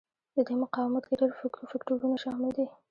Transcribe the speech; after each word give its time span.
د 0.35 0.37
دې 0.47 0.53
مقاومت 0.63 1.03
کې 1.05 1.15
ډېر 1.19 1.31
فکټورونه 1.71 2.15
شامل 2.23 2.49
دي. 2.57 2.65